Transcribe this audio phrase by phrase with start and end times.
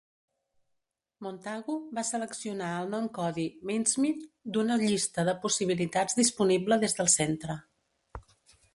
[1.25, 4.25] Montagu va seleccionar el nom codi Mincemeat
[4.57, 7.63] d'una llista de possibilitats disponible des del centre.